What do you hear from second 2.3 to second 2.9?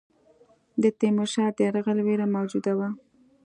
موجوده وه.